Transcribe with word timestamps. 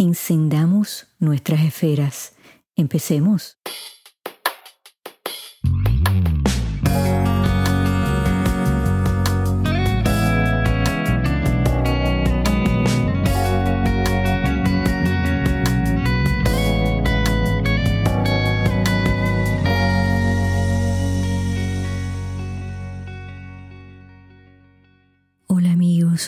Encendamos 0.00 1.08
nuestras 1.18 1.60
esferas. 1.60 2.32
Empecemos. 2.74 3.58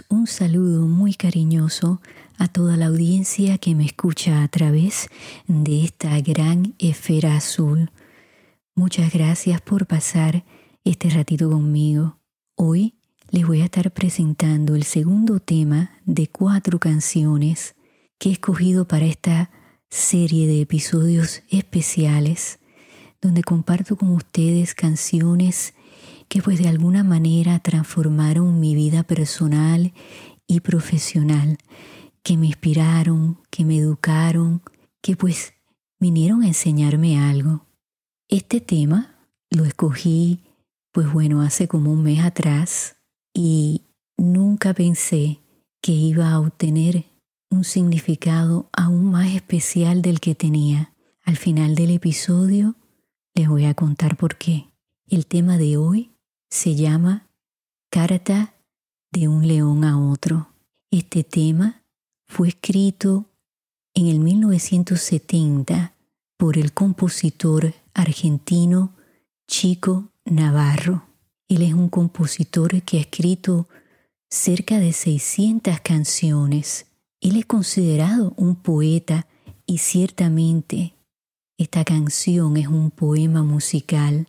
un 0.08 0.26
saludo 0.26 0.86
muy 0.86 1.14
cariñoso 1.14 2.00
a 2.42 2.48
toda 2.48 2.76
la 2.76 2.86
audiencia 2.86 3.56
que 3.58 3.76
me 3.76 3.84
escucha 3.84 4.42
a 4.42 4.48
través 4.48 5.08
de 5.46 5.84
esta 5.84 6.20
gran 6.20 6.74
esfera 6.80 7.36
azul. 7.36 7.92
Muchas 8.74 9.12
gracias 9.12 9.60
por 9.60 9.86
pasar 9.86 10.44
este 10.82 11.08
ratito 11.08 11.48
conmigo. 11.48 12.18
Hoy 12.56 12.94
les 13.30 13.46
voy 13.46 13.60
a 13.60 13.66
estar 13.66 13.92
presentando 13.92 14.74
el 14.74 14.82
segundo 14.82 15.38
tema 15.38 15.92
de 16.04 16.26
cuatro 16.26 16.80
canciones 16.80 17.76
que 18.18 18.30
he 18.30 18.32
escogido 18.32 18.88
para 18.88 19.04
esta 19.04 19.52
serie 19.88 20.48
de 20.48 20.62
episodios 20.62 21.44
especiales 21.48 22.58
donde 23.20 23.44
comparto 23.44 23.94
con 23.94 24.08
ustedes 24.10 24.74
canciones 24.74 25.74
que 26.26 26.42
pues 26.42 26.58
de 26.58 26.66
alguna 26.66 27.04
manera 27.04 27.60
transformaron 27.60 28.58
mi 28.58 28.74
vida 28.74 29.04
personal 29.04 29.92
y 30.48 30.58
profesional, 30.58 31.56
que 32.22 32.36
me 32.36 32.46
inspiraron, 32.46 33.38
que 33.50 33.64
me 33.64 33.78
educaron, 33.78 34.62
que 35.00 35.16
pues 35.16 35.54
vinieron 35.98 36.42
a 36.42 36.48
enseñarme 36.48 37.18
algo. 37.18 37.66
Este 38.28 38.60
tema 38.60 39.28
lo 39.50 39.64
escogí 39.64 40.40
pues 40.92 41.10
bueno 41.12 41.42
hace 41.42 41.68
como 41.68 41.90
un 41.90 42.02
mes 42.02 42.20
atrás 42.20 42.96
y 43.34 43.82
nunca 44.16 44.74
pensé 44.74 45.40
que 45.80 45.92
iba 45.92 46.30
a 46.30 46.40
obtener 46.40 47.06
un 47.50 47.64
significado 47.64 48.70
aún 48.72 49.10
más 49.10 49.34
especial 49.34 50.02
del 50.02 50.20
que 50.20 50.34
tenía. 50.34 50.94
Al 51.24 51.36
final 51.36 51.74
del 51.74 51.90
episodio 51.90 52.76
les 53.34 53.48
voy 53.48 53.64
a 53.64 53.74
contar 53.74 54.16
por 54.16 54.36
qué. 54.36 54.66
El 55.06 55.26
tema 55.26 55.58
de 55.58 55.76
hoy 55.76 56.12
se 56.50 56.74
llama 56.74 57.28
Carta 57.90 58.54
de 59.10 59.28
un 59.28 59.46
león 59.46 59.84
a 59.84 59.98
otro. 59.98 60.48
Este 60.90 61.24
tema 61.24 61.81
fue 62.32 62.48
escrito 62.48 63.26
en 63.92 64.06
el 64.06 64.18
1970 64.18 65.92
por 66.38 66.56
el 66.56 66.72
compositor 66.72 67.74
argentino 67.92 68.94
Chico 69.46 70.08
Navarro. 70.24 71.02
Él 71.50 71.60
es 71.60 71.74
un 71.74 71.90
compositor 71.90 72.80
que 72.84 72.96
ha 72.96 73.00
escrito 73.02 73.68
cerca 74.30 74.80
de 74.80 74.94
600 74.94 75.80
canciones. 75.80 76.86
Él 77.20 77.36
es 77.36 77.44
considerado 77.44 78.32
un 78.38 78.56
poeta 78.56 79.26
y 79.66 79.76
ciertamente 79.76 80.94
esta 81.58 81.84
canción 81.84 82.56
es 82.56 82.66
un 82.66 82.90
poema 82.90 83.42
musical 83.42 84.26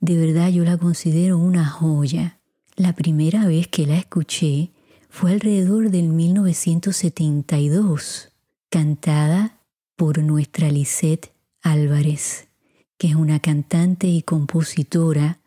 de 0.00 0.16
verdad 0.18 0.50
yo 0.50 0.64
la 0.64 0.76
considero 0.76 1.38
una 1.38 1.64
joya. 1.64 2.40
La 2.74 2.92
primera 2.92 3.46
vez 3.46 3.68
que 3.68 3.86
la 3.86 3.96
escuché 3.96 4.71
fue 5.12 5.30
alrededor 5.32 5.90
del 5.90 6.08
1972, 6.08 8.30
cantada 8.70 9.58
por 9.94 10.16
nuestra 10.18 10.70
Lisette 10.70 11.34
Álvarez, 11.60 12.48
que 12.96 13.08
es 13.08 13.14
una 13.14 13.38
cantante 13.38 14.06
y 14.06 14.22
compositora 14.22 15.38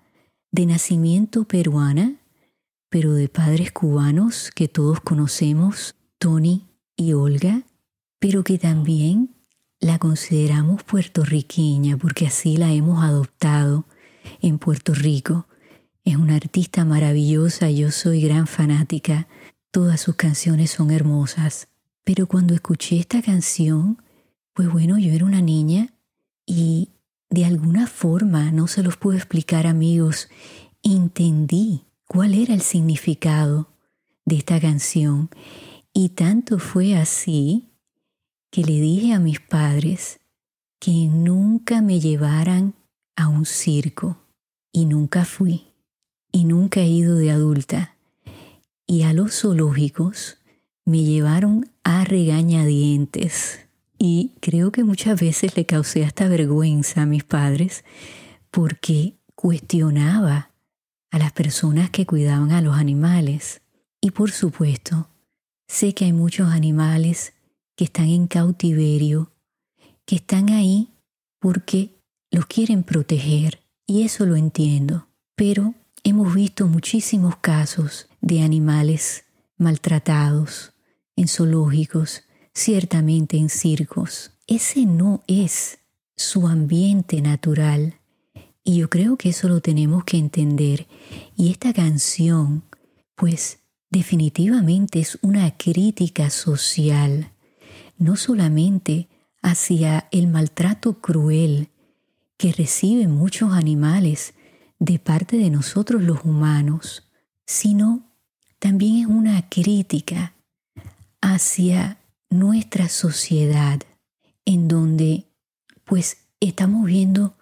de 0.51 0.67
nacimiento 0.67 1.45
peruana, 1.45 2.13
pero 2.89 3.13
de 3.13 3.27
padres 3.27 3.71
cubanos 3.71 4.51
que 4.53 4.67
todos 4.67 4.99
conocemos, 4.99 5.95
Tony 6.19 6.67
y 6.95 7.13
Olga, 7.13 7.63
pero 8.19 8.43
que 8.43 8.59
también 8.59 9.33
la 9.79 9.97
consideramos 9.97 10.83
puertorriqueña 10.83 11.97
porque 11.97 12.27
así 12.27 12.57
la 12.57 12.71
hemos 12.71 13.03
adoptado 13.03 13.85
en 14.41 14.59
Puerto 14.59 14.93
Rico. 14.93 15.47
Es 16.03 16.17
una 16.17 16.35
artista 16.35 16.85
maravillosa, 16.85 17.71
yo 17.71 17.89
soy 17.89 18.21
gran 18.21 18.45
fanática, 18.45 19.27
todas 19.75 19.99
sus 19.99 20.15
canciones 20.15 20.71
son 20.71 20.89
hermosas. 20.89 21.67
Pero 22.05 22.27
cuando 22.27 22.53
escuché 22.53 22.97
esta 22.97 23.21
canción, 23.21 24.01
pues 24.53 24.71
bueno, 24.71 24.97
yo 24.97 25.11
era 25.11 25.25
una 25.25 25.41
niña 25.41 25.93
y 26.45 26.91
de 27.29 27.43
alguna 27.43 27.85
forma, 27.85 28.53
no 28.53 28.67
se 28.67 28.83
los 28.83 28.95
puedo 28.95 29.17
explicar 29.17 29.67
amigos, 29.67 30.29
entendí 30.81 31.83
cuál 32.05 32.35
era 32.35 32.53
el 32.53 32.61
significado 32.61 33.67
de 34.23 34.37
esta 34.37 34.61
canción. 34.61 35.29
Y 35.91 36.07
tanto 36.07 36.57
fue 36.57 36.95
así 36.95 37.73
que 38.51 38.61
le 38.61 38.79
dije 38.79 39.11
a 39.11 39.19
mis 39.19 39.41
padres 39.41 40.21
que 40.79 41.09
nunca 41.09 41.81
me 41.81 41.99
llevaran 41.99 42.75
a 43.17 43.27
un 43.27 43.45
circo 43.45 44.21
y 44.71 44.85
nunca 44.85 45.25
fui 45.25 45.73
y 46.31 46.45
nunca 46.45 46.79
he 46.79 46.87
ido 46.87 47.17
de 47.17 47.31
adulta. 47.31 47.94
Y 48.87 49.03
a 49.03 49.13
los 49.13 49.41
zoológicos 49.41 50.37
me 50.85 51.03
llevaron 51.03 51.69
a 51.83 52.03
regañadientes 52.03 53.59
y 53.97 54.33
creo 54.39 54.71
que 54.71 54.83
muchas 54.83 55.19
veces 55.19 55.55
le 55.55 55.65
causé 55.65 56.05
hasta 56.05 56.27
vergüenza 56.27 57.01
a 57.01 57.05
mis 57.05 57.23
padres 57.23 57.83
porque 58.51 59.15
cuestionaba 59.33 60.51
a 61.11 61.19
las 61.19 61.31
personas 61.31 61.89
que 61.89 62.05
cuidaban 62.05 62.51
a 62.51 62.61
los 62.61 62.75
animales. 62.77 63.61
Y 64.01 64.11
por 64.11 64.31
supuesto, 64.31 65.09
sé 65.67 65.93
que 65.93 66.05
hay 66.05 66.13
muchos 66.13 66.49
animales 66.51 67.33
que 67.75 67.85
están 67.85 68.09
en 68.09 68.27
cautiverio, 68.27 69.31
que 70.05 70.17
están 70.17 70.49
ahí 70.49 70.89
porque 71.39 71.95
los 72.31 72.45
quieren 72.45 72.83
proteger 72.83 73.61
y 73.87 74.03
eso 74.03 74.25
lo 74.25 74.35
entiendo. 74.35 75.07
Pero 75.35 75.73
hemos 76.03 76.33
visto 76.33 76.67
muchísimos 76.67 77.37
casos 77.37 78.07
de 78.25 78.41
animales 78.41 79.25
maltratados 79.55 80.73
en 81.15 81.27
zoológicos, 81.27 82.23
ciertamente 82.55 83.37
en 83.37 83.49
circos. 83.49 84.31
Ese 84.47 84.87
no 84.87 85.23
es 85.27 85.77
su 86.15 86.47
ambiente 86.47 87.21
natural. 87.21 87.99
Y 88.63 88.77
yo 88.77 88.89
creo 88.89 89.15
que 89.15 89.29
eso 89.29 89.47
lo 89.47 89.61
tenemos 89.61 90.05
que 90.05 90.17
entender. 90.17 90.87
Y 91.37 91.51
esta 91.51 91.71
canción, 91.71 92.63
pues 93.15 93.59
definitivamente 93.91 94.99
es 95.01 95.19
una 95.21 95.55
crítica 95.55 96.31
social, 96.31 97.31
no 97.99 98.15
solamente 98.15 99.07
hacia 99.43 100.07
el 100.11 100.25
maltrato 100.25 100.99
cruel 100.99 101.69
que 102.37 102.51
reciben 102.53 103.11
muchos 103.11 103.53
animales 103.53 104.33
de 104.79 104.97
parte 104.97 105.37
de 105.37 105.51
nosotros 105.51 106.01
los 106.01 106.25
humanos, 106.25 107.03
sino 107.45 108.14
también 108.59 108.97
es 108.97 109.05
una 109.07 109.49
crítica 109.49 110.33
hacia 111.21 111.97
nuestra 112.29 112.89
sociedad 112.89 113.81
en 114.45 114.67
donde 114.67 115.25
pues 115.83 116.17
estamos 116.39 116.85
viendo 116.85 117.35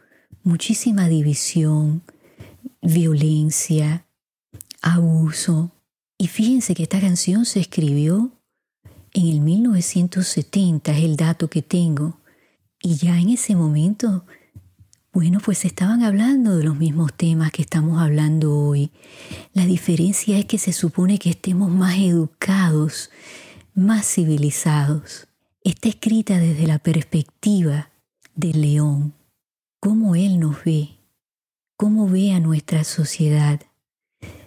muchísima 0.43 1.07
división, 1.07 2.03
violencia, 2.81 4.05
abuso. 4.81 5.71
Y 6.17 6.27
fíjense 6.27 6.75
que 6.75 6.83
esta 6.83 7.01
canción 7.01 7.45
se 7.45 7.59
escribió 7.59 8.31
en 9.13 9.27
el 9.27 9.41
1970, 9.41 10.91
es 10.91 11.03
el 11.03 11.15
dato 11.15 11.49
que 11.49 11.61
tengo. 11.61 12.19
Y 12.81 12.95
ya 12.95 13.17
en 13.19 13.29
ese 13.29 13.55
momento 13.55 14.25
bueno, 15.13 15.39
pues 15.39 15.63
estaban 15.63 16.01
hablando 16.01 16.57
de 16.57 16.63
los 16.63 16.75
mismos 16.75 17.13
temas 17.13 17.51
que 17.51 17.61
estamos 17.61 18.01
hablando 18.01 18.57
hoy. 18.57 18.91
La 19.53 19.63
diferencia 19.63 20.39
es 20.39 20.45
que 20.45 20.57
se 20.57 20.73
supone 20.73 21.19
que 21.19 21.29
estemos 21.29 21.69
más 21.69 21.99
educados, 21.99 23.11
más 23.75 24.07
civilizados. 24.07 25.27
está 25.63 25.87
escrita 25.87 26.39
desde 26.39 26.65
la 26.65 26.79
perspectiva 26.79 27.91
del 28.33 28.61
león, 28.61 29.13
cómo 29.79 30.15
él 30.15 30.39
nos 30.39 30.63
ve, 30.63 30.97
cómo 31.77 32.09
ve 32.09 32.33
a 32.33 32.39
nuestra 32.39 32.83
sociedad. 32.83 33.61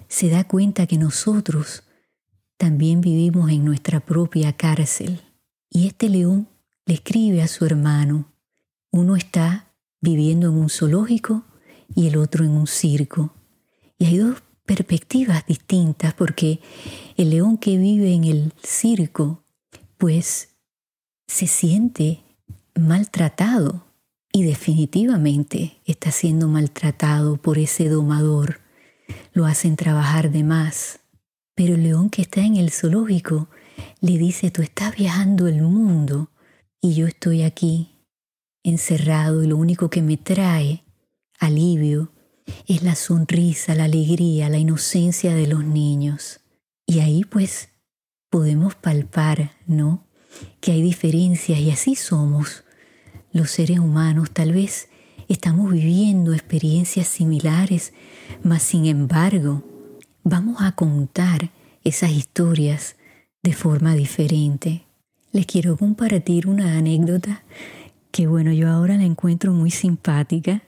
Se 0.08 0.28
da 0.28 0.42
cuenta 0.42 0.88
que 0.88 0.98
nosotros 0.98 1.84
también 2.56 3.00
vivimos 3.00 3.52
en 3.52 3.64
nuestra 3.64 4.00
propia 4.00 4.52
cárcel. 4.52 5.22
Y 5.70 5.86
este 5.86 6.08
león 6.08 6.48
le 6.86 6.94
escribe 6.94 7.40
a 7.40 7.46
su 7.46 7.64
hermano, 7.64 8.32
uno 8.90 9.14
está 9.14 9.65
viviendo 10.06 10.50
en 10.50 10.54
un 10.54 10.70
zoológico 10.70 11.42
y 11.96 12.06
el 12.06 12.16
otro 12.16 12.44
en 12.44 12.52
un 12.52 12.68
circo. 12.68 13.34
Y 13.98 14.06
hay 14.06 14.18
dos 14.18 14.40
perspectivas 14.64 15.44
distintas 15.46 16.14
porque 16.14 16.60
el 17.16 17.30
león 17.30 17.58
que 17.58 17.76
vive 17.76 18.14
en 18.14 18.22
el 18.22 18.52
circo, 18.62 19.42
pues 19.98 20.50
se 21.26 21.48
siente 21.48 22.22
maltratado 22.76 23.84
y 24.32 24.44
definitivamente 24.44 25.78
está 25.86 26.12
siendo 26.12 26.46
maltratado 26.46 27.36
por 27.36 27.58
ese 27.58 27.88
domador. 27.88 28.60
Lo 29.32 29.44
hacen 29.44 29.74
trabajar 29.74 30.30
de 30.30 30.44
más. 30.44 31.00
Pero 31.56 31.74
el 31.74 31.82
león 31.82 32.10
que 32.10 32.22
está 32.22 32.42
en 32.42 32.56
el 32.56 32.70
zoológico 32.70 33.48
le 34.00 34.18
dice, 34.18 34.52
tú 34.52 34.62
estás 34.62 34.94
viajando 34.94 35.48
el 35.48 35.62
mundo 35.62 36.30
y 36.80 36.94
yo 36.94 37.06
estoy 37.08 37.42
aquí 37.42 37.95
encerrado 38.70 39.42
y 39.42 39.46
lo 39.46 39.56
único 39.56 39.88
que 39.90 40.02
me 40.02 40.16
trae 40.16 40.84
alivio 41.38 42.12
es 42.66 42.82
la 42.82 42.94
sonrisa, 42.94 43.74
la 43.74 43.84
alegría, 43.84 44.48
la 44.48 44.58
inocencia 44.58 45.34
de 45.34 45.46
los 45.46 45.64
niños. 45.64 46.40
Y 46.86 47.00
ahí 47.00 47.24
pues 47.24 47.68
podemos 48.28 48.74
palpar, 48.74 49.52
¿no? 49.66 50.06
Que 50.60 50.72
hay 50.72 50.82
diferencias 50.82 51.58
y 51.60 51.70
así 51.70 51.94
somos 51.94 52.64
los 53.32 53.50
seres 53.50 53.78
humanos. 53.78 54.30
Tal 54.32 54.52
vez 54.52 54.88
estamos 55.28 55.72
viviendo 55.72 56.32
experiencias 56.32 57.06
similares, 57.06 57.92
mas 58.42 58.62
sin 58.62 58.86
embargo 58.86 59.62
vamos 60.24 60.60
a 60.60 60.72
contar 60.72 61.50
esas 61.84 62.10
historias 62.10 62.96
de 63.42 63.52
forma 63.52 63.94
diferente. 63.94 64.86
Les 65.30 65.46
quiero 65.46 65.76
compartir 65.76 66.48
una 66.48 66.76
anécdota 66.76 67.44
que 68.16 68.26
bueno, 68.26 68.50
yo 68.50 68.70
ahora 68.70 68.96
la 68.96 69.04
encuentro 69.04 69.52
muy 69.52 69.70
simpática 69.70 70.62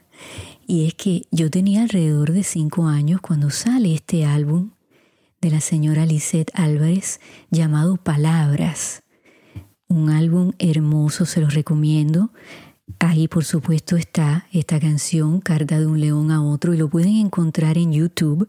y 0.66 0.86
es 0.86 0.92
que 0.92 1.22
yo 1.30 1.50
tenía 1.50 1.80
alrededor 1.80 2.32
de 2.32 2.42
cinco 2.42 2.88
años 2.88 3.22
cuando 3.22 3.48
sale 3.48 3.94
este 3.94 4.26
álbum 4.26 4.72
de 5.40 5.52
la 5.52 5.62
señora 5.62 6.04
Lisette 6.04 6.50
Álvarez 6.52 7.20
llamado 7.50 7.96
Palabras. 7.96 9.02
Un 9.88 10.10
álbum 10.10 10.52
hermoso, 10.58 11.24
se 11.24 11.40
los 11.40 11.54
recomiendo. 11.54 12.34
Ahí 12.98 13.28
por 13.28 13.46
supuesto 13.46 13.96
está 13.96 14.46
esta 14.52 14.78
canción, 14.78 15.40
Carta 15.40 15.80
de 15.80 15.86
un 15.86 16.02
león 16.02 16.30
a 16.30 16.44
otro, 16.44 16.74
y 16.74 16.76
lo 16.76 16.90
pueden 16.90 17.16
encontrar 17.16 17.78
en 17.78 17.94
YouTube. 17.94 18.46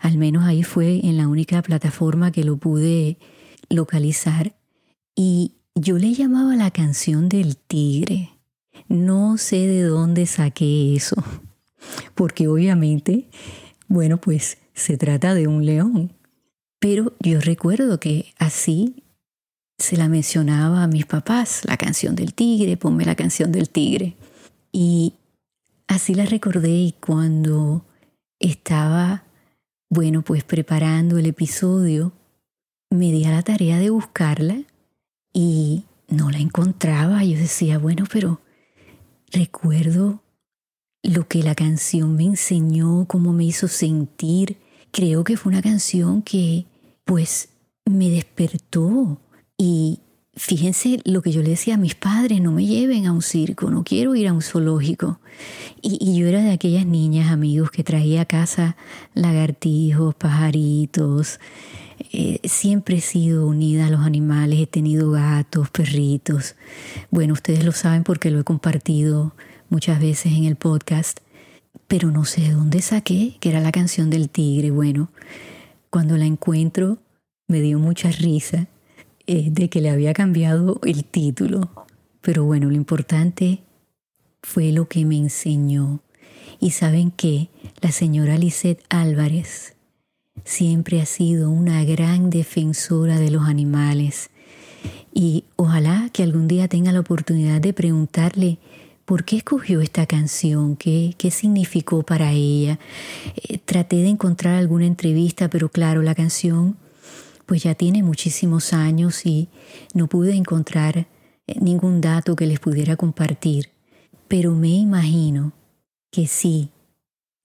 Al 0.00 0.18
menos 0.18 0.42
ahí 0.44 0.64
fue 0.64 1.06
en 1.06 1.18
la 1.18 1.28
única 1.28 1.62
plataforma 1.62 2.32
que 2.32 2.42
lo 2.42 2.56
pude 2.56 3.16
localizar. 3.68 4.56
Y 5.14 5.52
yo 5.74 5.98
le 5.98 6.14
llamaba 6.14 6.56
la 6.56 6.70
canción 6.70 7.28
del 7.28 7.56
tigre. 7.56 8.30
No 8.88 9.38
sé 9.38 9.66
de 9.66 9.82
dónde 9.82 10.26
saqué 10.26 10.94
eso, 10.94 11.16
porque 12.14 12.48
obviamente, 12.48 13.28
bueno, 13.88 14.20
pues 14.20 14.58
se 14.74 14.96
trata 14.96 15.34
de 15.34 15.46
un 15.46 15.64
león. 15.64 16.12
Pero 16.78 17.14
yo 17.20 17.40
recuerdo 17.40 17.98
que 17.98 18.34
así 18.38 19.04
se 19.78 19.96
la 19.96 20.08
mencionaba 20.08 20.82
a 20.82 20.88
mis 20.88 21.06
papás, 21.06 21.62
la 21.64 21.76
canción 21.76 22.14
del 22.14 22.34
tigre, 22.34 22.76
ponme 22.76 23.04
la 23.04 23.14
canción 23.14 23.50
del 23.52 23.70
tigre. 23.70 24.16
Y 24.70 25.14
así 25.86 26.14
la 26.14 26.26
recordé 26.26 26.70
y 26.70 26.92
cuando 26.92 27.84
estaba, 28.38 29.24
bueno, 29.88 30.22
pues 30.22 30.44
preparando 30.44 31.18
el 31.18 31.26
episodio, 31.26 32.12
me 32.90 33.10
di 33.10 33.24
a 33.24 33.30
la 33.30 33.42
tarea 33.42 33.78
de 33.78 33.90
buscarla 33.90 34.64
y 35.34 35.84
no 36.08 36.30
la 36.30 36.38
encontraba. 36.38 37.22
Yo 37.24 37.36
decía, 37.36 37.78
bueno, 37.78 38.04
pero 38.10 38.40
Recuerdo 39.34 40.22
lo 41.02 41.26
que 41.26 41.42
la 41.42 41.56
canción 41.56 42.14
me 42.14 42.22
enseñó, 42.22 43.04
cómo 43.08 43.32
me 43.32 43.42
hizo 43.42 43.66
sentir. 43.66 44.58
Creo 44.92 45.24
que 45.24 45.36
fue 45.36 45.50
una 45.50 45.60
canción 45.60 46.22
que 46.22 46.66
pues 47.04 47.48
me 47.84 48.10
despertó 48.10 49.20
y 49.58 49.98
fíjense 50.34 51.00
lo 51.04 51.20
que 51.20 51.32
yo 51.32 51.42
le 51.42 51.50
decía 51.50 51.74
a 51.74 51.78
mis 51.78 51.96
padres, 51.96 52.40
no 52.40 52.52
me 52.52 52.64
lleven 52.64 53.06
a 53.06 53.12
un 53.12 53.22
circo, 53.22 53.70
no 53.70 53.82
quiero 53.82 54.14
ir 54.14 54.28
a 54.28 54.32
un 54.32 54.40
zoológico. 54.40 55.18
Y, 55.82 55.98
y, 56.00 56.16
yo 56.16 56.28
era 56.28 56.40
de 56.40 56.52
aquellas 56.52 56.86
niñas, 56.86 57.32
amigos, 57.32 57.72
que 57.72 57.82
traía 57.82 58.20
a 58.20 58.26
casa 58.26 58.76
lagartijos, 59.14 60.14
pajaritos. 60.14 61.40
Eh, 62.16 62.38
siempre 62.44 62.98
he 62.98 63.00
sido 63.00 63.44
unida 63.44 63.88
a 63.88 63.90
los 63.90 64.02
animales, 64.02 64.60
he 64.60 64.68
tenido 64.68 65.10
gatos, 65.10 65.68
perritos. 65.70 66.54
Bueno, 67.10 67.32
ustedes 67.32 67.64
lo 67.64 67.72
saben 67.72 68.04
porque 68.04 68.30
lo 68.30 68.38
he 68.38 68.44
compartido 68.44 69.34
muchas 69.68 69.98
veces 69.98 70.32
en 70.32 70.44
el 70.44 70.54
podcast, 70.54 71.18
pero 71.88 72.12
no 72.12 72.24
sé 72.24 72.42
de 72.42 72.52
dónde 72.52 72.82
saqué 72.82 73.36
que 73.40 73.48
era 73.48 73.58
la 73.58 73.72
canción 73.72 74.10
del 74.10 74.30
tigre. 74.30 74.70
Bueno, 74.70 75.10
cuando 75.90 76.16
la 76.16 76.24
encuentro 76.24 76.98
me 77.48 77.60
dio 77.60 77.80
mucha 77.80 78.12
risa 78.12 78.68
eh, 79.26 79.48
de 79.50 79.68
que 79.68 79.80
le 79.80 79.90
había 79.90 80.14
cambiado 80.14 80.80
el 80.84 81.04
título. 81.04 81.68
Pero 82.20 82.44
bueno, 82.44 82.68
lo 82.68 82.76
importante 82.76 83.64
fue 84.40 84.70
lo 84.70 84.86
que 84.86 85.04
me 85.04 85.16
enseñó. 85.16 86.00
Y 86.60 86.70
saben 86.70 87.10
que 87.10 87.48
la 87.80 87.90
señora 87.90 88.38
Lisette 88.38 88.84
Álvarez 88.88 89.74
siempre 90.44 91.00
ha 91.00 91.06
sido 91.06 91.50
una 91.50 91.84
gran 91.84 92.30
defensora 92.30 93.18
de 93.18 93.30
los 93.30 93.48
animales. 93.48 94.30
Y 95.12 95.44
ojalá 95.56 96.10
que 96.12 96.22
algún 96.22 96.48
día 96.48 96.68
tenga 96.68 96.92
la 96.92 97.00
oportunidad 97.00 97.60
de 97.60 97.72
preguntarle 97.72 98.58
por 99.04 99.24
qué 99.24 99.36
escogió 99.36 99.80
esta 99.80 100.06
canción, 100.06 100.76
qué, 100.76 101.14
qué 101.18 101.30
significó 101.30 102.02
para 102.02 102.32
ella. 102.32 102.78
Eh, 103.36 103.58
traté 103.58 103.96
de 103.96 104.08
encontrar 104.08 104.54
alguna 104.54 104.86
entrevista, 104.86 105.48
pero 105.48 105.68
claro, 105.68 106.02
la 106.02 106.14
canción 106.14 106.76
pues 107.46 107.62
ya 107.62 107.74
tiene 107.74 108.02
muchísimos 108.02 108.72
años 108.72 109.26
y 109.26 109.48
no 109.92 110.08
pude 110.08 110.34
encontrar 110.34 110.98
eh, 110.98 111.06
ningún 111.60 112.00
dato 112.00 112.36
que 112.36 112.46
les 112.46 112.58
pudiera 112.58 112.96
compartir, 112.96 113.70
pero 114.28 114.52
me 114.52 114.70
imagino 114.70 115.52
que 116.10 116.26
sí 116.26 116.70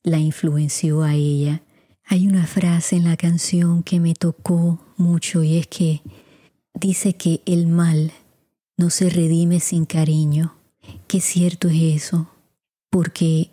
la 0.04 0.20
influenció 0.20 1.04
a 1.04 1.16
ella 1.16 1.62
hay 2.12 2.28
una 2.28 2.48
frase 2.48 2.96
en 2.96 3.06
la 3.06 3.16
canción 3.16 3.84
que 3.84 4.00
me 4.00 4.16
tocó 4.16 4.80
mucho 4.98 5.44
y 5.44 5.58
es 5.60 5.68
que 5.68 6.02
dice 6.74 7.14
que 7.14 7.42
el 7.46 7.68
mal 7.68 8.12
no 8.78 8.90
se 8.90 9.12
redime 9.12 9.60
sin 9.60 9.86
cariño. 9.86 10.56
Qué 11.08 11.22
cierto 11.22 11.70
es 11.70 12.04
eso, 12.04 12.28
porque 12.90 13.52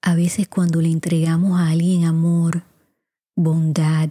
a 0.00 0.14
veces 0.14 0.48
cuando 0.48 0.80
le 0.80 0.88
entregamos 0.88 1.60
a 1.60 1.68
alguien 1.68 2.06
amor, 2.06 2.62
bondad, 3.36 4.08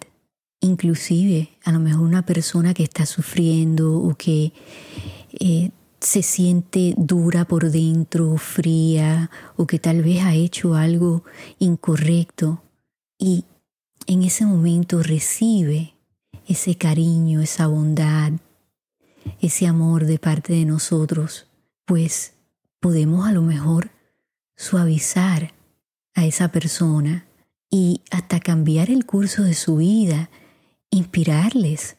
inclusive 0.62 1.50
a 1.64 1.72
lo 1.72 1.80
mejor 1.80 2.02
una 2.02 2.24
persona 2.24 2.76
que 2.76 2.84
está 2.84 3.08
sufriendo 3.08 3.98
o 3.98 4.14
que 4.14 4.54
eh, 5.32 5.72
se 6.00 6.22
siente 6.22 6.94
dura 6.96 7.46
por 7.46 7.72
dentro, 7.72 8.38
fría, 8.38 9.32
o 9.56 9.66
que 9.66 9.80
tal 9.80 10.04
vez 10.04 10.22
ha 10.22 10.36
hecho 10.36 10.76
algo 10.76 11.24
incorrecto, 11.58 12.62
y 13.18 13.46
en 14.10 14.24
ese 14.24 14.44
momento 14.44 15.04
recibe 15.04 15.94
ese 16.48 16.74
cariño, 16.74 17.42
esa 17.42 17.68
bondad, 17.68 18.32
ese 19.40 19.68
amor 19.68 20.08
de 20.08 20.18
parte 20.18 20.52
de 20.52 20.66
nosotros, 20.66 21.46
pues 21.86 22.34
podemos 22.80 23.28
a 23.28 23.32
lo 23.34 23.44
mejor 23.44 23.92
suavizar 24.58 25.54
a 26.16 26.26
esa 26.26 26.52
persona 26.52 27.28
y 27.70 28.02
hasta 28.10 28.40
cambiar 28.40 28.90
el 28.90 29.06
curso 29.06 29.44
de 29.44 29.54
su 29.54 29.76
vida, 29.76 30.32
inspirarles 30.90 31.96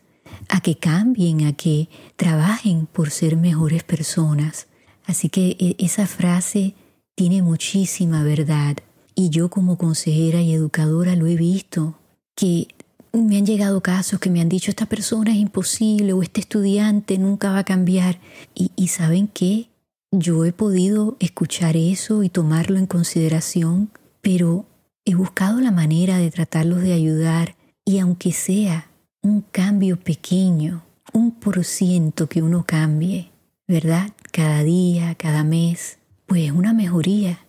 a 0.48 0.60
que 0.60 0.74
cambien, 0.74 1.46
a 1.46 1.52
que 1.52 1.88
trabajen 2.16 2.86
por 2.86 3.10
ser 3.10 3.36
mejores 3.36 3.84
personas. 3.84 4.66
Así 5.06 5.28
que 5.28 5.56
e, 5.60 5.76
esa 5.78 6.08
frase 6.08 6.74
tiene 7.14 7.40
muchísima 7.40 8.24
verdad 8.24 8.78
y 9.14 9.30
yo 9.30 9.48
como 9.48 9.78
consejera 9.78 10.40
y 10.40 10.52
educadora 10.52 11.14
lo 11.14 11.28
he 11.28 11.36
visto 11.36 11.99
que 12.40 12.68
me 13.12 13.36
han 13.36 13.44
llegado 13.44 13.82
casos 13.82 14.18
que 14.18 14.30
me 14.30 14.40
han 14.40 14.48
dicho 14.48 14.70
esta 14.70 14.86
persona 14.86 15.32
es 15.32 15.36
imposible 15.36 16.14
o 16.14 16.22
este 16.22 16.40
estudiante 16.40 17.18
nunca 17.18 17.50
va 17.50 17.58
a 17.58 17.64
cambiar. 17.64 18.18
Y, 18.54 18.88
saben 18.88 19.28
qué, 19.28 19.68
yo 20.10 20.46
he 20.46 20.52
podido 20.52 21.18
escuchar 21.20 21.76
eso 21.76 22.22
y 22.22 22.30
tomarlo 22.30 22.78
en 22.78 22.86
consideración, 22.86 23.90
pero 24.22 24.64
he 25.04 25.14
buscado 25.14 25.60
la 25.60 25.70
manera 25.70 26.16
de 26.16 26.30
tratarlos 26.30 26.80
de 26.80 26.94
ayudar 26.94 27.56
y 27.84 27.98
aunque 27.98 28.32
sea 28.32 28.90
un 29.20 29.42
cambio 29.42 30.00
pequeño, 30.00 30.82
un 31.12 31.32
por 31.32 31.62
ciento 31.62 32.26
que 32.26 32.40
uno 32.40 32.64
cambie, 32.66 33.32
¿verdad? 33.68 34.12
Cada 34.32 34.62
día, 34.62 35.14
cada 35.16 35.44
mes, 35.44 35.98
pues 36.24 36.50
una 36.52 36.72
mejoría. 36.72 37.40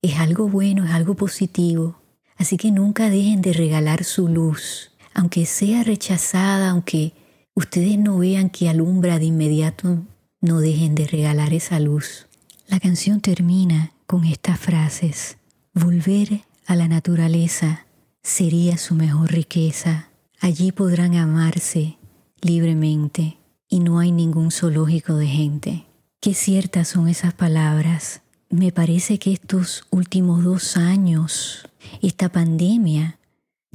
Es 0.00 0.18
algo 0.18 0.48
bueno, 0.48 0.86
es 0.86 0.92
algo 0.92 1.14
positivo. 1.16 1.97
Así 2.38 2.56
que 2.56 2.70
nunca 2.70 3.10
dejen 3.10 3.42
de 3.42 3.52
regalar 3.52 4.04
su 4.04 4.28
luz, 4.28 4.92
aunque 5.12 5.44
sea 5.44 5.82
rechazada, 5.82 6.70
aunque 6.70 7.12
ustedes 7.54 7.98
no 7.98 8.18
vean 8.18 8.48
que 8.48 8.68
alumbra 8.68 9.18
de 9.18 9.26
inmediato, 9.26 10.06
no 10.40 10.60
dejen 10.60 10.94
de 10.94 11.06
regalar 11.06 11.52
esa 11.52 11.80
luz. 11.80 12.28
La 12.68 12.78
canción 12.78 13.20
termina 13.20 13.92
con 14.06 14.24
estas 14.24 14.60
frases. 14.60 15.38
Volver 15.74 16.42
a 16.66 16.76
la 16.76 16.86
naturaleza 16.86 17.86
sería 18.22 18.78
su 18.78 18.94
mejor 18.94 19.32
riqueza. 19.32 20.10
Allí 20.40 20.70
podrán 20.70 21.16
amarse 21.16 21.98
libremente 22.40 23.38
y 23.68 23.80
no 23.80 23.98
hay 23.98 24.12
ningún 24.12 24.52
zoológico 24.52 25.16
de 25.16 25.26
gente. 25.26 25.86
Qué 26.20 26.34
ciertas 26.34 26.88
son 26.88 27.08
esas 27.08 27.34
palabras. 27.34 28.22
Me 28.50 28.72
parece 28.72 29.18
que 29.18 29.30
estos 29.30 29.84
últimos 29.90 30.42
dos 30.42 30.78
años, 30.78 31.68
esta 32.00 32.30
pandemia, 32.30 33.18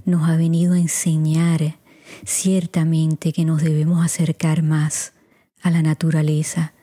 nos 0.04 0.28
ha 0.28 0.36
venido 0.36 0.74
a 0.74 0.80
enseñar 0.80 1.78
ciertamente 2.26 3.34
que 3.34 3.46
nos 3.46 3.62
debemos 3.62 4.04
acercar 4.04 4.64
más 4.64 5.14
a 5.62 5.70
la 5.70 5.84
naturaleza, 5.84 6.74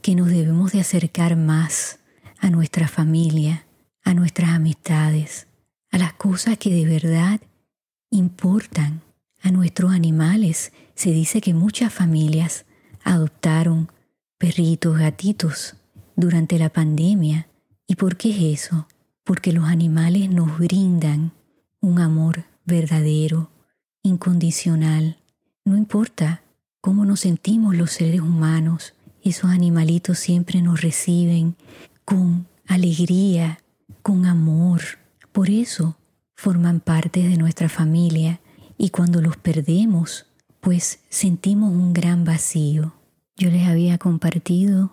que 0.00 0.14
nos 0.14 0.28
debemos 0.28 0.70
de 0.70 0.80
acercar 0.80 1.34
más 1.34 1.98
a 2.38 2.50
nuestra 2.50 2.86
familia, 2.86 3.66
a 4.04 4.14
nuestras 4.14 4.50
amistades, 4.50 5.48
a 5.90 5.98
las 5.98 6.12
cosas 6.12 6.56
que 6.56 6.70
de 6.70 6.86
verdad 6.86 7.40
importan, 8.10 9.02
a 9.42 9.50
nuestros 9.50 9.92
animales. 9.92 10.72
Se 10.94 11.10
dice 11.10 11.40
que 11.40 11.52
muchas 11.52 11.92
familias 11.92 12.64
adoptaron 13.02 13.90
perritos, 14.38 14.96
gatitos 14.98 15.74
durante 16.16 16.58
la 16.58 16.70
pandemia. 16.70 17.48
¿Y 17.86 17.96
por 17.96 18.16
qué 18.16 18.30
es 18.30 18.62
eso? 18.62 18.86
Porque 19.24 19.52
los 19.52 19.64
animales 19.64 20.30
nos 20.30 20.58
brindan 20.58 21.32
un 21.80 22.00
amor 22.00 22.44
verdadero, 22.64 23.50
incondicional. 24.02 25.18
No 25.64 25.76
importa 25.76 26.42
cómo 26.80 27.04
nos 27.04 27.20
sentimos 27.20 27.76
los 27.76 27.90
seres 27.90 28.20
humanos, 28.20 28.94
esos 29.24 29.50
animalitos 29.50 30.18
siempre 30.18 30.60
nos 30.60 30.82
reciben 30.82 31.56
con 32.04 32.46
alegría, 32.66 33.58
con 34.02 34.26
amor. 34.26 34.82
Por 35.32 35.48
eso 35.48 35.96
forman 36.34 36.80
parte 36.80 37.26
de 37.26 37.38
nuestra 37.38 37.70
familia 37.70 38.40
y 38.76 38.90
cuando 38.90 39.22
los 39.22 39.38
perdemos, 39.38 40.26
pues 40.60 41.00
sentimos 41.08 41.72
un 41.72 41.94
gran 41.94 42.24
vacío. 42.24 42.92
Yo 43.36 43.50
les 43.50 43.66
había 43.66 43.96
compartido 43.96 44.92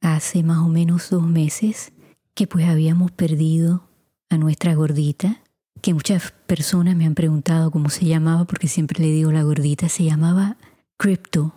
hace 0.00 0.42
más 0.42 0.58
o 0.58 0.68
menos 0.68 1.10
dos 1.10 1.26
meses 1.26 1.92
que 2.34 2.46
pues 2.46 2.66
habíamos 2.66 3.10
perdido 3.10 3.88
a 4.30 4.38
nuestra 4.38 4.74
gordita, 4.74 5.42
que 5.80 5.94
muchas 5.94 6.32
personas 6.46 6.96
me 6.96 7.06
han 7.06 7.14
preguntado 7.14 7.70
cómo 7.70 7.88
se 7.90 8.06
llamaba 8.06 8.44
porque 8.44 8.68
siempre 8.68 9.02
le 9.02 9.10
digo 9.10 9.32
la 9.32 9.42
gordita, 9.42 9.88
se 9.88 10.04
llamaba 10.04 10.56
Crypto, 10.96 11.54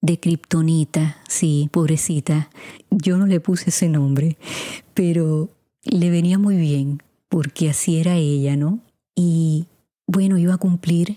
de 0.00 0.20
Kryptonita, 0.20 1.18
sí, 1.28 1.68
pobrecita. 1.72 2.50
Yo 2.90 3.16
no 3.18 3.26
le 3.26 3.40
puse 3.40 3.70
ese 3.70 3.88
nombre, 3.88 4.36
pero 4.94 5.50
le 5.82 6.10
venía 6.10 6.38
muy 6.38 6.56
bien 6.56 7.02
porque 7.28 7.70
así 7.70 7.98
era 7.98 8.16
ella, 8.16 8.56
¿no? 8.56 8.80
Y 9.14 9.66
bueno, 10.06 10.38
iba 10.38 10.54
a 10.54 10.58
cumplir 10.58 11.16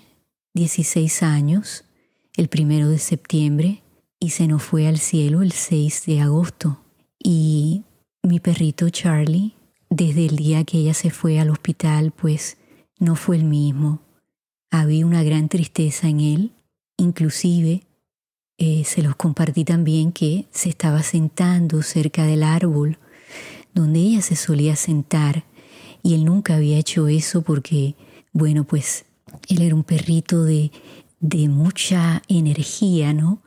16 0.54 1.24
años 1.24 1.86
el 2.36 2.48
primero 2.48 2.90
de 2.90 3.00
septiembre 3.00 3.84
y 4.20 4.32
se 4.32 4.48
nos 4.48 4.64
fue 4.64 4.88
al 4.88 5.00
cielo 5.00 5.42
el 5.42 5.52
6 5.52 6.06
de 6.06 6.22
agosto. 6.22 6.80
Y 7.18 7.84
mi 8.24 8.40
perrito 8.40 8.90
Charlie, 8.90 9.54
desde 9.90 10.26
el 10.26 10.36
día 10.36 10.64
que 10.64 10.80
ella 10.80 10.94
se 10.94 11.10
fue 11.10 11.40
al 11.40 11.50
hospital, 11.50 12.12
pues 12.12 12.58
no 13.00 13.16
fue 13.16 13.38
el 13.38 13.46
mismo. 13.46 14.02
Había 14.72 15.06
una 15.06 15.24
gran 15.24 15.50
tristeza 15.50 16.08
en 16.08 16.20
él, 16.20 16.52
inclusive 16.98 17.84
eh, 18.58 18.84
se 18.86 19.02
los 19.02 19.16
compartí 19.16 19.64
también 19.64 20.12
que 20.12 20.46
se 20.52 20.70
estaba 20.70 21.02
sentando 21.02 21.82
cerca 21.82 22.26
del 22.26 22.44
árbol 22.44 23.00
donde 23.74 24.00
ella 24.00 24.22
se 24.22 24.36
solía 24.36 24.76
sentar 24.76 25.46
y 26.04 26.14
él 26.16 26.26
nunca 26.26 26.56
había 26.56 26.78
hecho 26.78 27.08
eso 27.08 27.42
porque, 27.42 27.96
bueno, 28.34 28.64
pues 28.66 29.06
él 29.48 29.62
era 29.62 29.76
un 29.76 29.84
perrito 29.84 30.44
de, 30.44 30.72
de 31.20 31.50
mucha 31.50 32.22
energía, 32.28 33.14
¿no? 33.14 33.42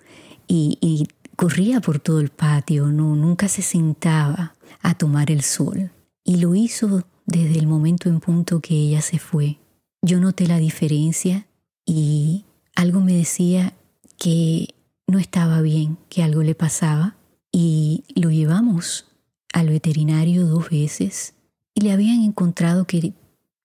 Y, 0.54 1.09
corría 1.35 1.80
por 1.80 1.99
todo 1.99 2.21
el 2.21 2.28
patio, 2.28 2.88
¿no? 2.88 3.16
Nunca 3.16 3.49
se 3.49 3.62
sentaba 3.62 4.54
a 4.82 4.94
tomar 4.94 5.30
el 5.30 5.42
sol. 5.42 5.90
Y 6.25 6.37
lo 6.37 6.54
hizo 6.54 7.04
desde 7.25 7.59
el 7.59 7.66
momento 7.66 8.11
en 8.11 8.21
punto 8.21 8.61
que 8.61 8.75
ella 8.75 9.00
se 9.00 9.18
fue. 9.18 9.59
Yo 10.02 10.21
noté 10.21 10.47
la 10.47 10.59
diferencia 10.59 11.47
y 11.87 12.44
algo 12.76 13.00
me 13.00 13.14
decía 13.14 13.73
que 14.18 14.75
no 15.06 15.18
estaba 15.18 15.62
bien, 15.62 15.97
que 16.11 16.23
algo 16.23 16.42
le 16.42 16.54
pasaba 16.54 17.16
y 17.50 18.04
lo 18.14 18.30
llevamos 18.30 19.06
al 19.54 19.71
veterinario 19.71 20.47
dos 20.47 20.68
veces 20.68 21.35
y 21.75 21.80
le 21.80 21.92
habían 21.92 22.23
encontrado 22.23 22.87
que 22.87 23.14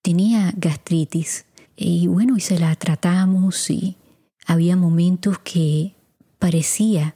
tenía 0.00 0.54
gastritis. 0.56 1.44
Y 1.76 2.06
bueno, 2.06 2.36
y 2.36 2.40
se 2.40 2.58
la 2.58 2.74
tratamos 2.76 3.68
y 3.70 3.96
había 4.46 4.74
momentos 4.74 5.38
que 5.38 5.97
parecía 6.38 7.14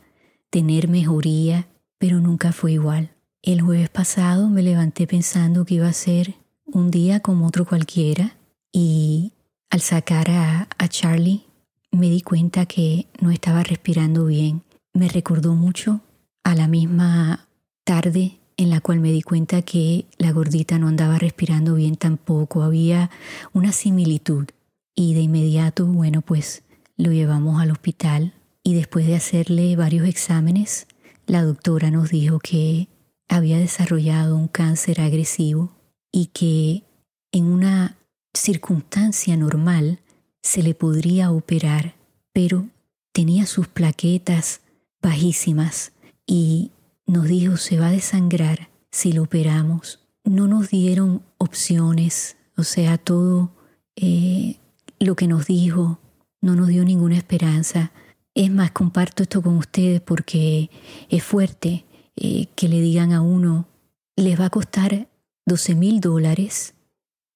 tener 0.50 0.88
mejoría, 0.88 1.68
pero 1.98 2.20
nunca 2.20 2.52
fue 2.52 2.72
igual. 2.72 3.10
El 3.42 3.60
jueves 3.60 3.90
pasado 3.90 4.48
me 4.48 4.62
levanté 4.62 5.06
pensando 5.06 5.64
que 5.64 5.74
iba 5.74 5.88
a 5.88 5.92
ser 5.92 6.34
un 6.66 6.90
día 6.90 7.20
como 7.20 7.46
otro 7.46 7.66
cualquiera 7.66 8.36
y 8.70 9.32
al 9.70 9.80
sacar 9.80 10.30
a, 10.30 10.68
a 10.78 10.88
Charlie 10.88 11.44
me 11.90 12.08
di 12.08 12.20
cuenta 12.22 12.66
que 12.66 13.06
no 13.20 13.30
estaba 13.30 13.62
respirando 13.62 14.26
bien. 14.26 14.62
Me 14.94 15.08
recordó 15.08 15.54
mucho 15.54 16.00
a 16.44 16.54
la 16.54 16.68
misma 16.68 17.48
tarde 17.84 18.38
en 18.56 18.70
la 18.70 18.80
cual 18.80 19.00
me 19.00 19.10
di 19.10 19.22
cuenta 19.22 19.62
que 19.62 20.06
la 20.18 20.32
gordita 20.32 20.78
no 20.78 20.88
andaba 20.88 21.18
respirando 21.18 21.74
bien 21.74 21.96
tampoco. 21.96 22.62
Había 22.62 23.10
una 23.52 23.72
similitud. 23.72 24.46
Y 24.94 25.14
de 25.14 25.22
inmediato, 25.22 25.86
bueno, 25.86 26.20
pues 26.20 26.62
lo 26.96 27.12
llevamos 27.12 27.60
al 27.62 27.70
hospital 27.70 28.34
y 28.62 28.74
después 28.74 29.06
de 29.06 29.16
hacerle 29.16 29.76
varios 29.76 30.06
exámenes, 30.06 30.86
la 31.26 31.42
doctora 31.42 31.90
nos 31.90 32.10
dijo 32.10 32.38
que 32.38 32.88
había 33.28 33.58
desarrollado 33.58 34.36
un 34.36 34.48
cáncer 34.48 35.00
agresivo 35.00 35.72
y 36.10 36.26
que 36.26 36.84
en 37.32 37.46
una 37.46 37.96
circunstancia 38.34 39.36
normal 39.36 40.00
se 40.42 40.62
le 40.62 40.74
podría 40.74 41.30
operar, 41.30 41.94
pero 42.32 42.68
tenía 43.12 43.46
sus 43.46 43.68
plaquetas 43.68 44.60
bajísimas 45.00 45.92
y 46.26 46.72
nos 47.06 47.26
dijo 47.26 47.56
se 47.56 47.78
va 47.78 47.88
a 47.88 47.92
desangrar 47.92 48.68
si 48.90 49.12
lo 49.12 49.24
operamos. 49.24 50.00
No 50.24 50.46
nos 50.46 50.70
dieron 50.70 51.22
opciones, 51.38 52.36
o 52.56 52.62
sea, 52.64 52.98
todo 52.98 53.52
eh, 53.96 54.56
lo 55.00 55.16
que 55.16 55.26
nos 55.26 55.46
dijo 55.46 55.98
no 56.40 56.54
nos 56.54 56.68
dio 56.68 56.84
ninguna 56.84 57.16
esperanza. 57.16 57.92
Es 58.34 58.50
más, 58.50 58.70
comparto 58.70 59.22
esto 59.22 59.42
con 59.42 59.56
ustedes 59.56 60.00
porque 60.00 60.70
es 61.08 61.22
fuerte 61.22 61.84
eh, 62.16 62.46
que 62.54 62.68
le 62.68 62.80
digan 62.80 63.12
a 63.12 63.20
uno, 63.20 63.68
les 64.16 64.38
va 64.38 64.46
a 64.46 64.50
costar 64.50 65.08
12 65.46 65.74
mil 65.74 66.00
dólares 66.00 66.74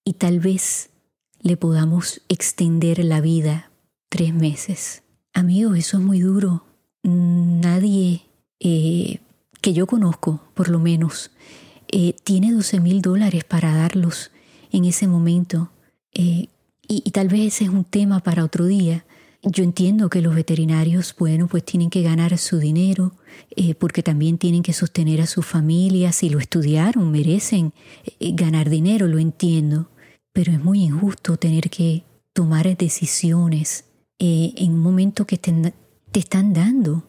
y 0.05 0.15
tal 0.15 0.41
vez 0.41 0.91
le 1.41 1.57
podamos 1.57 2.23
extender 2.29 3.05
la 3.05 3.21
vida 3.21 3.71
tres 4.09 4.33
meses. 4.33 5.03
Amigos, 5.33 5.79
eso 5.79 5.99
es 5.99 6.03
muy 6.03 6.21
duro. 6.21 6.65
Nadie 7.03 8.23
eh, 8.61 9.21
que 9.61 9.73
yo 9.73 9.87
conozco, 9.87 10.41
por 10.55 10.69
lo 10.69 10.79
menos, 10.79 11.31
eh, 11.89 12.15
tiene 12.25 12.53
12 12.53 12.81
mil 12.81 13.03
dólares 13.03 13.45
para 13.45 13.75
darlos 13.75 14.31
en 14.73 14.85
ese 14.85 15.07
momento. 15.07 15.71
Eh, 16.13 16.49
y, 16.89 17.03
y, 17.05 17.11
tal 17.11 17.29
vez 17.29 17.55
ese 17.55 17.65
es 17.65 17.71
un 17.71 17.85
tema 17.85 18.21
para 18.21 18.45
otro 18.45 18.67
día. 18.67 19.05
Yo 19.49 19.65
entiendo 19.65 20.11
que 20.11 20.21
los 20.21 20.35
veterinarios, 20.35 21.15
bueno, 21.19 21.47
pues 21.47 21.65
tienen 21.65 21.89
que 21.89 22.03
ganar 22.03 22.37
su 22.37 22.59
dinero, 22.59 23.13
porque 23.79 24.03
también 24.03 24.39
tienen 24.39 24.63
que 24.63 24.73
sostener 24.73 25.21
a 25.21 25.27
sus 25.27 25.47
familias, 25.47 26.17
si 26.17 26.29
lo 26.29 26.39
estudiaron, 26.41 27.11
merecen 27.11 27.73
ganar 28.21 28.69
dinero, 28.69 29.07
lo 29.07 29.19
entiendo 29.19 29.89
pero 30.37 30.53
es 30.53 30.63
muy 30.63 30.83
injusto 30.83 31.39
tener 31.39 31.71
que 31.71 32.05
tomar 32.35 32.77
decisiones 32.77 33.87
eh, 34.19 34.53
en 34.57 34.75
un 34.75 34.81
momento 34.81 35.27
que 35.27 35.39
te 35.39 35.73
están 36.13 36.53
dando 36.53 37.09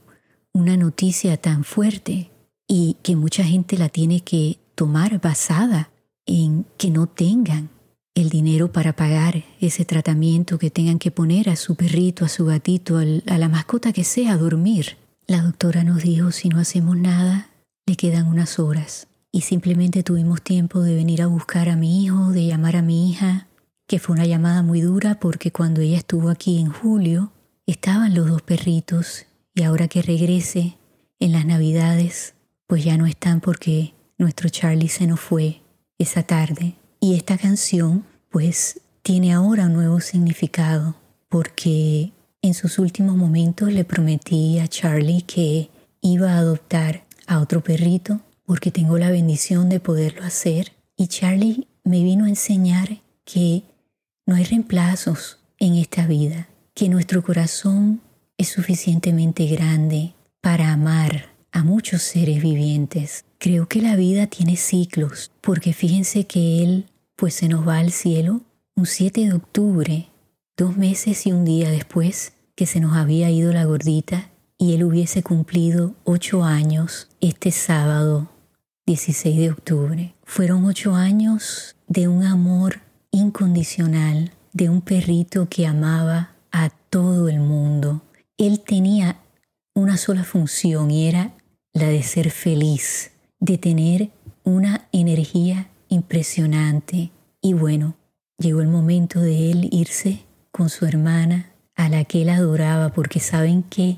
una 0.53 0.77
noticia 0.77 1.36
tan 1.36 1.65
fuerte 1.65 2.32
y 2.70 2.96
que 3.03 3.17
mucha 3.17 3.44
gente 3.44 3.77
la 3.77 3.89
tiene 3.89 4.22
que 4.22 4.60
tomar 4.75 5.20
basada 5.20 5.91
en 6.25 6.65
que 6.77 6.89
no 6.89 7.08
tengan 7.08 7.70
el 8.17 8.29
dinero 8.29 8.71
para 8.71 8.93
pagar 8.93 9.43
ese 9.62 9.86
tratamiento 9.86 10.57
que 10.57 10.71
tengan 10.71 10.97
que 10.97 11.12
poner 11.12 11.51
a 11.51 11.55
su 11.55 11.75
perrito, 11.75 12.25
a 12.25 12.29
su 12.29 12.45
gatito, 12.45 12.97
a 12.97 13.38
la 13.38 13.47
mascota 13.47 13.93
que 13.93 14.03
sea 14.03 14.33
a 14.33 14.38
dormir. 14.38 14.97
La 15.27 15.43
doctora 15.43 15.83
nos 15.83 16.01
dijo, 16.01 16.31
si 16.31 16.50
no 16.50 16.57
hacemos 16.59 16.97
nada, 16.97 17.51
le 17.86 17.95
quedan 17.95 18.27
unas 18.27 18.57
horas. 18.57 19.07
Y 19.31 19.41
simplemente 19.41 20.01
tuvimos 20.01 20.41
tiempo 20.41 20.81
de 20.81 20.95
venir 20.95 21.21
a 21.21 21.27
buscar 21.27 21.69
a 21.69 21.75
mi 21.75 22.03
hijo, 22.03 22.31
de 22.31 22.47
llamar 22.47 22.75
a 22.75 22.81
mi 22.81 23.12
hija, 23.12 23.50
que 23.86 24.00
fue 24.00 24.15
una 24.15 24.25
llamada 24.25 24.63
muy 24.63 24.81
dura 24.81 25.19
porque 25.19 25.51
cuando 25.51 25.81
ella 25.81 25.97
estuvo 25.97 26.29
aquí 26.29 26.57
en 26.59 26.71
julio, 26.71 27.33
estaban 27.67 28.15
los 28.15 28.27
dos 28.27 28.41
perritos 28.41 29.27
y 29.53 29.62
ahora 29.62 29.88
que 29.88 30.01
regrese 30.01 30.77
en 31.19 31.33
las 31.33 31.45
navidades, 31.45 32.33
pues 32.65 32.83
ya 32.83 32.97
no 32.97 33.05
están 33.05 33.41
porque 33.41 33.93
nuestro 34.17 34.50
Charlie 34.50 34.89
se 34.89 35.05
nos 35.05 35.19
fue 35.19 35.62
esa 36.00 36.24
tarde. 36.24 36.77
Y 37.00 37.16
esta 37.16 37.38
canción, 37.38 38.06
pues, 38.30 38.82
tiene 39.01 39.34
ahora 39.34 39.68
un 39.68 39.74
nuevo 39.74 40.01
significado 40.01 40.96
porque 41.30 42.12
en 42.42 42.54
sus 42.54 42.80
últimos 42.80 43.16
momentos 43.16 43.72
le 43.72 43.84
prometí 43.84 44.60
a 44.60 44.68
Charlie 44.68 45.22
que 45.22 45.70
iba 46.01 46.34
a 46.34 46.39
adoptar 46.39 47.06
a 47.25 47.39
otro 47.39 47.63
perrito 47.63 48.22
porque 48.46 48.72
tengo 48.72 48.98
la 48.98 49.12
bendición 49.12 49.70
de 49.70 49.80
poderlo 49.80 50.24
hacer. 50.24 50.74
Y 50.96 51.08
Charlie 51.08 51.68
me 51.84 52.04
vino 52.04 52.25
a 52.25 52.30
enseñar 52.30 53.01
que 53.24 53.63
no 54.25 54.36
hay 54.36 54.44
reemplazos 54.44 55.39
en 55.60 55.75
esta 55.75 56.08
vida, 56.08 56.48
que 56.74 56.89
nuestro 56.89 57.24
corazón 57.24 58.01
es 58.38 58.50
suficientemente 58.50 59.46
grande 59.48 60.13
para 60.42 60.72
amar 60.72 61.37
a 61.58 61.64
muchos 61.64 62.04
seres 62.04 62.40
vivientes. 62.44 63.26
Creo 63.40 63.68
que 63.68 63.82
la 63.82 63.96
vida 63.96 64.28
tiene 64.28 64.58
ciclos, 64.58 65.32
porque 65.42 65.74
fíjense 65.74 66.28
que 66.28 66.62
Él 66.62 66.86
pues 67.16 67.34
se 67.34 67.50
nos 67.50 67.68
va 67.68 67.80
al 67.80 67.92
cielo 67.92 68.42
un 68.76 68.86
7 68.86 69.22
de 69.22 69.34
octubre, 69.34 70.08
dos 70.56 70.78
meses 70.78 71.26
y 71.26 71.32
un 71.32 71.46
día 71.46 71.72
después 71.72 72.34
que 72.54 72.68
se 72.68 72.80
nos 72.80 72.96
había 72.96 73.32
ido 73.32 73.52
la 73.54 73.66
gordita 73.66 74.30
y 74.60 74.76
Él 74.76 74.84
hubiese 74.84 75.24
cumplido 75.24 75.96
ocho 76.04 76.44
años 76.44 77.10
este 77.22 77.50
sábado 77.50 78.30
16 78.86 79.38
de 79.38 79.50
octubre. 79.50 80.14
Fueron 80.26 80.64
ocho 80.64 80.94
años 80.94 81.76
de 81.88 82.08
un 82.08 82.24
amor 82.24 82.82
incondicional, 83.10 84.32
de 84.54 84.70
un 84.70 84.82
perrito 84.82 85.50
que 85.50 85.66
amaba 85.66 86.36
a 86.52 86.70
todo 86.70 87.30
el 87.30 87.40
mundo. 87.40 88.04
Él 88.38 88.60
tenía 88.60 89.22
una 89.74 89.98
sola 89.98 90.24
función 90.24 90.92
y 90.92 91.08
era 91.08 91.34
la 91.77 91.89
de 91.89 92.01
ser 92.01 92.31
feliz, 92.31 93.12
de 93.39 93.57
tener 93.57 94.10
una 94.43 94.88
energía 94.91 95.69
impresionante. 95.89 97.12
Y 97.41 97.53
bueno, 97.53 97.96
llegó 98.39 98.62
el 98.62 98.67
momento 98.67 99.22
de 99.22 99.51
él 99.51 99.69
irse 99.72 100.25
con 100.51 100.69
su 100.69 100.86
hermana, 100.86 101.51
a 101.75 101.89
la 101.89 102.03
que 102.05 102.24
él 102.24 102.29
adoraba, 102.29 102.89
porque 102.93 103.19
saben 103.19 103.62
que 103.62 103.98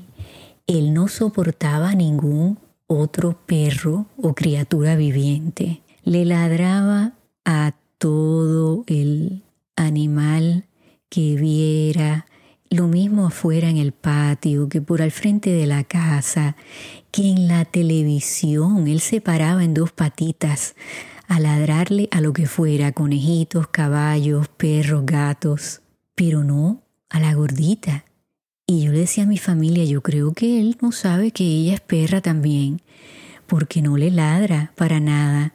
él 0.66 0.92
no 0.92 1.08
soportaba 1.08 1.94
ningún 1.94 2.58
otro 2.86 3.38
perro 3.46 4.06
o 4.18 4.34
criatura 4.34 4.94
viviente. 4.96 5.80
Le 6.04 6.26
ladraba 6.26 7.14
a 7.46 7.74
todo 7.96 8.84
el 8.88 9.42
animal 9.76 10.64
que 11.08 11.36
viera, 11.36 12.26
lo 12.70 12.86
mismo 12.86 13.26
afuera 13.26 13.68
en 13.68 13.78
el 13.78 13.90
patio, 13.90 14.68
que 14.68 14.80
por 14.80 15.02
al 15.02 15.10
frente 15.10 15.50
de 15.50 15.66
la 15.66 15.82
casa, 15.82 16.54
que 17.10 17.28
en 17.28 17.48
la 17.48 17.64
televisión. 17.64 18.86
Él 18.86 19.00
se 19.00 19.20
paraba 19.20 19.64
en 19.64 19.74
dos 19.74 19.90
patitas 19.90 20.76
a 21.26 21.40
ladrarle 21.40 22.08
a 22.12 22.20
lo 22.20 22.32
que 22.32 22.46
fuera, 22.46 22.92
conejitos, 22.92 23.66
caballos, 23.68 24.48
perros, 24.48 25.04
gatos, 25.04 25.82
pero 26.14 26.44
no 26.44 26.82
a 27.08 27.18
la 27.18 27.34
gordita. 27.34 28.04
Y 28.66 28.84
yo 28.84 28.92
le 28.92 29.00
decía 29.00 29.24
a 29.24 29.26
mi 29.26 29.38
familia, 29.38 29.84
yo 29.84 30.00
creo 30.00 30.32
que 30.32 30.60
él 30.60 30.78
no 30.80 30.92
sabe 30.92 31.32
que 31.32 31.44
ella 31.44 31.74
es 31.74 31.80
perra 31.80 32.20
también, 32.20 32.82
porque 33.48 33.82
no 33.82 33.96
le 33.96 34.12
ladra 34.12 34.72
para 34.76 35.00
nada. 35.00 35.54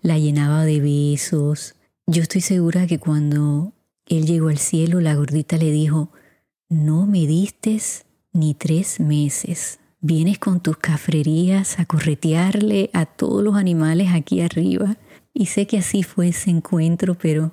La 0.00 0.18
llenaba 0.18 0.64
de 0.64 0.80
besos. 0.80 1.74
Yo 2.06 2.22
estoy 2.22 2.40
segura 2.40 2.86
que 2.86 2.98
cuando 2.98 3.74
él 4.06 4.26
llegó 4.26 4.48
al 4.48 4.58
cielo, 4.58 5.02
la 5.02 5.14
gordita 5.14 5.58
le 5.58 5.70
dijo, 5.70 6.10
no 6.68 7.06
me 7.06 7.26
distes 7.26 8.04
ni 8.32 8.54
tres 8.54 9.00
meses. 9.00 9.78
Vienes 10.00 10.38
con 10.38 10.60
tus 10.60 10.76
cafrerías 10.76 11.78
a 11.78 11.86
corretearle 11.86 12.90
a 12.92 13.06
todos 13.06 13.42
los 13.42 13.56
animales 13.56 14.08
aquí 14.12 14.40
arriba. 14.40 14.96
Y 15.32 15.46
sé 15.46 15.66
que 15.66 15.78
así 15.78 16.02
fue 16.02 16.28
ese 16.28 16.50
encuentro, 16.50 17.16
pero 17.16 17.52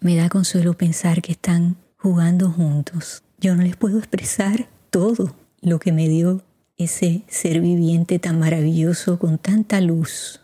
me 0.00 0.16
da 0.16 0.28
consuelo 0.28 0.74
pensar 0.74 1.22
que 1.22 1.32
están 1.32 1.76
jugando 1.96 2.50
juntos. 2.50 3.22
Yo 3.38 3.54
no 3.54 3.62
les 3.62 3.76
puedo 3.76 3.98
expresar 3.98 4.68
todo 4.90 5.34
lo 5.60 5.78
que 5.78 5.92
me 5.92 6.08
dio 6.08 6.42
ese 6.76 7.22
ser 7.28 7.60
viviente 7.60 8.18
tan 8.18 8.38
maravilloso 8.38 9.18
con 9.18 9.38
tanta 9.38 9.80
luz. 9.80 10.40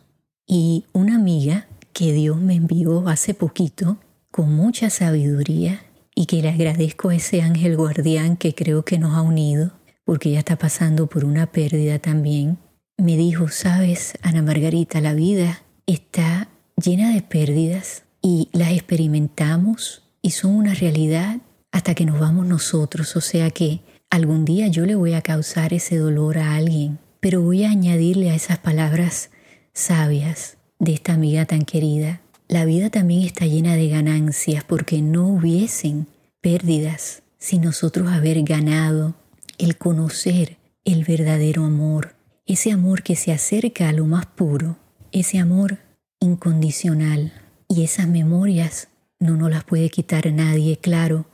Y 0.47 0.85
una 0.93 1.17
amiga 1.17 1.69
que 1.93 2.13
Dios 2.13 2.41
me 2.41 2.55
envió 2.55 3.09
hace 3.09 3.35
poquito 3.35 3.99
con 4.31 4.55
mucha 4.55 4.91
sabiduría 4.91 5.83
y 6.15 6.27
que 6.27 6.43
le 6.43 6.51
agradezco 6.51 7.11
a 7.11 7.15
ese 7.15 7.43
ángel 7.43 7.77
guardián 7.77 8.37
que 8.37 8.55
creo 8.55 8.85
que 8.85 8.99
nos 8.99 9.17
ha 9.17 9.23
unido, 9.23 9.73
porque 10.05 10.31
ella 10.31 10.41
está 10.41 10.57
pasando 10.57 11.07
por 11.07 11.25
una 11.25 11.47
pérdida 11.47 11.99
también, 11.99 12.59
me 12.97 13.17
dijo, 13.17 13.49
sabes, 13.49 14.15
Ana 14.23 14.43
Margarita, 14.43 15.01
la 15.01 15.15
vida 15.15 15.63
está 15.87 16.49
llena 16.77 17.15
de 17.15 17.23
pérdidas 17.23 18.05
y 18.23 18.49
las 18.53 18.73
experimentamos 18.73 20.03
y 20.23 20.33
son 20.33 20.55
una 20.55 20.75
realidad 20.75 21.39
hasta 21.73 21.95
que 21.95 22.05
nos 22.05 22.21
vamos 22.21 22.47
nosotros. 22.47 23.17
O 23.17 23.21
sea 23.21 23.51
que 23.51 23.81
algún 24.11 24.45
día 24.45 24.69
yo 24.69 24.87
le 24.87 24.95
voy 24.95 25.15
a 25.15 25.23
causar 25.23 25.73
ese 25.73 25.97
dolor 25.97 26.39
a 26.39 26.57
alguien, 26.57 26.99
pero 27.21 27.41
voy 27.41 27.65
a 27.65 27.71
añadirle 27.71 28.31
a 28.31 28.35
esas 28.35 28.59
palabras 28.59 29.31
sabias 29.73 30.59
de 30.79 30.93
esta 30.93 31.15
amiga 31.15 31.47
tan 31.47 31.63
querida. 31.63 32.21
La 32.51 32.65
vida 32.65 32.91
también 32.91 33.23
está 33.23 33.47
llena 33.47 33.77
de 33.77 33.89
ganancias 33.89 34.65
porque 34.65 35.01
no 35.03 35.29
hubiesen 35.29 36.09
pérdidas 36.41 37.23
sin 37.39 37.63
nosotros 37.63 38.11
haber 38.11 38.43
ganado 38.43 39.15
el 39.57 39.77
conocer 39.77 40.57
el 40.85 41.05
verdadero 41.05 41.65
amor, 41.65 42.17
ese 42.47 42.73
amor 42.73 43.05
que 43.05 43.15
se 43.15 43.31
acerca 43.31 43.89
a 43.89 43.93
lo 43.93 44.05
más 44.05 44.27
puro, 44.27 44.79
ese 45.13 45.39
amor 45.39 45.79
incondicional. 46.19 47.33
Y 47.69 47.85
esas 47.85 48.09
memorias 48.09 48.89
no 49.21 49.37
nos 49.37 49.49
las 49.49 49.63
puede 49.63 49.89
quitar 49.89 50.33
nadie, 50.33 50.77
claro, 50.77 51.27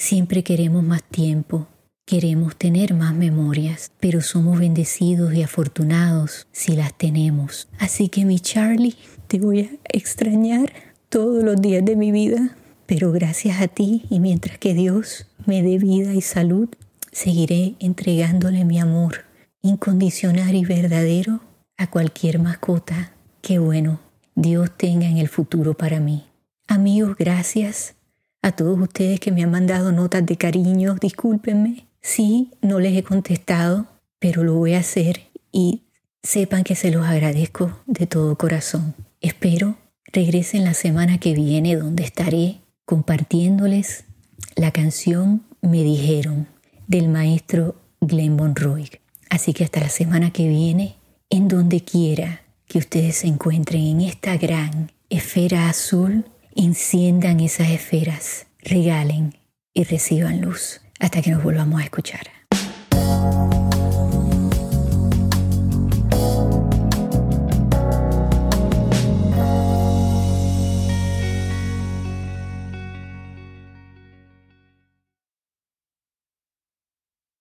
Siempre 0.00 0.44
queremos 0.44 0.84
más 0.84 1.02
tiempo, 1.02 1.66
queremos 2.06 2.54
tener 2.54 2.94
más 2.94 3.16
memorias, 3.16 3.90
pero 3.98 4.20
somos 4.20 4.60
bendecidos 4.60 5.34
y 5.34 5.42
afortunados 5.42 6.46
si 6.52 6.76
las 6.76 6.96
tenemos. 6.96 7.68
Así 7.80 8.08
que 8.08 8.24
mi 8.24 8.38
Charlie, 8.38 8.94
te 9.28 9.38
voy 9.38 9.60
a 9.60 9.70
extrañar 9.90 10.72
todos 11.10 11.44
los 11.44 11.60
días 11.60 11.84
de 11.84 11.96
mi 11.96 12.10
vida, 12.12 12.56
pero 12.86 13.12
gracias 13.12 13.60
a 13.60 13.68
ti 13.68 14.06
y 14.08 14.20
mientras 14.20 14.58
que 14.58 14.72
Dios 14.72 15.26
me 15.44 15.62
dé 15.62 15.78
vida 15.78 16.14
y 16.14 16.22
salud, 16.22 16.68
seguiré 17.12 17.74
entregándole 17.78 18.64
mi 18.64 18.80
amor 18.80 19.26
incondicional 19.60 20.54
y 20.54 20.64
verdadero 20.64 21.40
a 21.76 21.90
cualquier 21.90 22.38
mascota 22.38 23.12
que 23.42 23.58
bueno 23.58 24.00
Dios 24.34 24.70
tenga 24.76 25.06
en 25.06 25.18
el 25.18 25.28
futuro 25.28 25.74
para 25.74 26.00
mí. 26.00 26.24
Amigos, 26.66 27.16
gracias 27.18 27.96
a 28.40 28.52
todos 28.52 28.80
ustedes 28.80 29.20
que 29.20 29.30
me 29.30 29.42
han 29.42 29.50
mandado 29.50 29.92
notas 29.92 30.24
de 30.24 30.36
cariño, 30.36 30.94
discúlpenme. 30.94 31.86
Sí, 32.00 32.52
no 32.62 32.80
les 32.80 32.96
he 32.96 33.02
contestado, 33.02 33.88
pero 34.18 34.42
lo 34.42 34.54
voy 34.54 34.74
a 34.74 34.78
hacer 34.78 35.26
y 35.52 35.82
sepan 36.22 36.64
que 36.64 36.76
se 36.76 36.90
los 36.90 37.04
agradezco 37.06 37.78
de 37.86 38.06
todo 38.06 38.36
corazón. 38.36 38.94
Espero 39.20 39.76
regresen 40.12 40.64
la 40.64 40.74
semana 40.74 41.18
que 41.18 41.34
viene 41.34 41.76
donde 41.76 42.04
estaré 42.04 42.60
compartiéndoles 42.84 44.04
la 44.54 44.70
canción 44.70 45.44
Me 45.60 45.82
dijeron 45.82 46.46
del 46.86 47.08
maestro 47.08 47.74
Glenn 48.00 48.36
Monroy. 48.36 48.88
Así 49.28 49.52
que 49.52 49.64
hasta 49.64 49.80
la 49.80 49.88
semana 49.88 50.30
que 50.30 50.48
viene, 50.48 50.94
en 51.30 51.48
donde 51.48 51.82
quiera 51.82 52.42
que 52.66 52.78
ustedes 52.78 53.16
se 53.16 53.26
encuentren 53.26 53.84
en 53.84 54.00
esta 54.02 54.36
gran 54.36 54.92
esfera 55.10 55.68
azul, 55.68 56.24
enciendan 56.54 57.40
esas 57.40 57.70
esferas, 57.70 58.46
regalen 58.62 59.34
y 59.74 59.84
reciban 59.84 60.40
luz 60.40 60.80
hasta 61.00 61.22
que 61.22 61.32
nos 61.32 61.42
volvamos 61.42 61.80
a 61.80 61.84
escuchar. 61.84 62.28